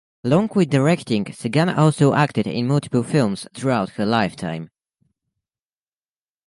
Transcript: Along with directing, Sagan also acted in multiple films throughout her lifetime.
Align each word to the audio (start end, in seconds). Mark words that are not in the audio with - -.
Along 0.23 0.49
with 0.55 0.71
directing, 0.71 1.31
Sagan 1.31 1.69
also 1.69 2.15
acted 2.15 2.47
in 2.47 2.65
multiple 2.65 3.03
films 3.03 3.47
throughout 3.53 3.89
her 3.91 4.05
lifetime. 4.07 4.71